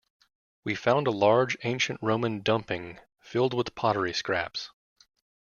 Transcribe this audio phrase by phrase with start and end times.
[0.63, 4.71] We found a large ancient Roman dumping filled with pottery scraps.